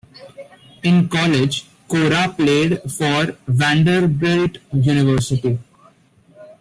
In 0.81 1.07
college, 1.07 1.65
Cora 1.87 2.33
played 2.35 2.81
for 2.91 3.37
Vanderbilt 3.47 4.57
University. 4.73 5.59